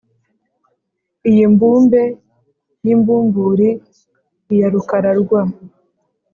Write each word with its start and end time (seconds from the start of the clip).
iy'i 1.29 1.45
mbumbe 1.53 2.01
iy'imbumburi 2.83 3.69
iya 4.53 4.67
rukara 4.73 5.11
rwa 5.21 5.41